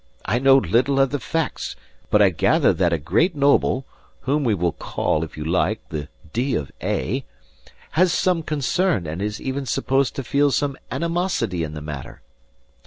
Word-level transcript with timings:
I 0.25 0.39
know 0.39 0.57
little 0.57 0.99
of 0.99 1.11
the 1.11 1.19
facts, 1.19 1.75
but 2.09 2.23
I 2.23 2.31
gather 2.31 2.73
that 2.73 2.91
a 2.91 2.97
great 2.97 3.35
noble 3.35 3.85
(whom 4.21 4.43
we 4.43 4.55
will 4.55 4.71
call, 4.71 5.23
if 5.23 5.37
you 5.37 5.45
like, 5.45 5.87
the 5.89 6.07
D. 6.33 6.55
of 6.55 6.71
A.)* 6.81 7.23
has 7.91 8.11
some 8.11 8.41
concern 8.41 9.05
and 9.05 9.21
is 9.21 9.39
even 9.39 9.67
supposed 9.67 10.15
to 10.15 10.23
feel 10.23 10.49
some 10.49 10.75
animosity 10.89 11.61
in 11.63 11.75
the 11.75 11.81
matter. 11.81 12.23